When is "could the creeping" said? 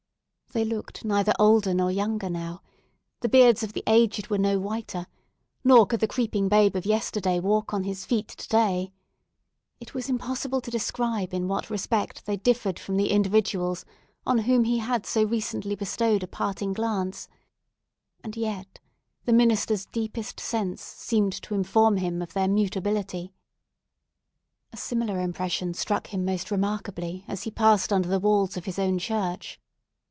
5.85-6.49